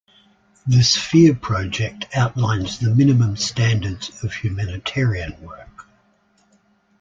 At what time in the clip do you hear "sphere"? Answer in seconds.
0.81-1.35